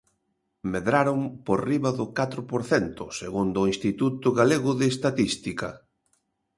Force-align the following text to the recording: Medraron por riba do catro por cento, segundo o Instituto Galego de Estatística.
Medraron 0.73 1.19
por 1.45 1.59
riba 1.69 1.89
do 1.99 2.05
catro 2.17 2.41
por 2.51 2.61
cento, 2.71 3.03
segundo 3.21 3.57
o 3.61 3.69
Instituto 3.73 4.27
Galego 4.39 4.71
de 4.79 4.85
Estatística. 4.93 5.69